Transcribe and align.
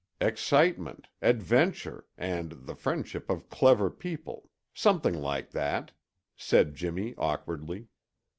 "Excitement, 0.19 1.09
adventure, 1.21 2.07
and 2.17 2.65
the 2.65 2.73
friendship 2.73 3.29
of 3.29 3.51
clever 3.51 3.91
people; 3.91 4.49
something 4.73 5.13
like 5.13 5.51
that," 5.51 5.91
said 6.35 6.73
Jimmy 6.73 7.13
awkwardly. 7.19 7.85